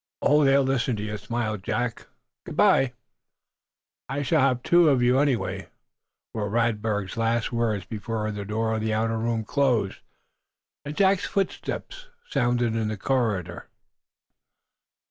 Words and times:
"Oh, 0.23 0.43
they'll 0.43 0.63
listen 0.63 0.95
to 0.95 1.03
you," 1.03 1.15
smiled 1.19 1.61
Jack. 1.63 2.07
"Good 2.47 2.57
bye!" 2.57 2.93
"I 4.09 4.23
shall 4.23 4.41
have 4.41 4.63
two 4.63 4.89
of 4.89 5.03
you, 5.03 5.19
anyway," 5.19 5.69
were 6.33 6.49
Radberg's 6.49 7.17
last 7.17 7.51
words 7.53 7.85
before 7.85 8.31
the 8.31 8.43
door 8.43 8.73
of 8.73 8.81
the 8.81 8.95
outer 8.95 9.19
room 9.19 9.43
closed 9.45 9.99
and 10.83 10.97
Jack's 10.97 11.27
footsteps 11.27 12.07
sounded 12.31 12.75
in 12.75 12.87
the 12.87 12.97
corridor. 12.97 13.67